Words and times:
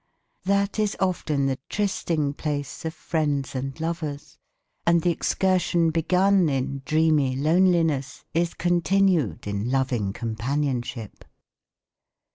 That 0.45 0.79
is 0.79 0.97
often 0.99 1.45
the 1.45 1.59
trysting 1.69 2.33
place 2.33 2.85
of 2.85 2.93
friends 2.95 3.53
and 3.53 3.79
lovers, 3.79 4.39
and 4.83 5.03
the 5.03 5.11
excursion 5.11 5.91
begun 5.91 6.49
in 6.49 6.81
dreamy 6.85 7.35
loneliness 7.35 8.25
is 8.33 8.55
continued 8.55 9.45
in 9.45 9.69
loving 9.69 10.11
companionship. 10.11 11.23